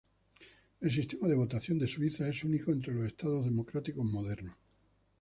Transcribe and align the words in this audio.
El 0.79 0.91
sistema 0.91 1.27
de 1.27 1.35
votación 1.35 1.77
de 1.77 1.85
Suiza 1.87 2.27
es 2.27 2.43
único 2.43 2.71
entre 2.71 2.91
los 2.95 3.05
Estados 3.05 3.45
democráticos 3.45 4.03
modernos. 4.03 4.55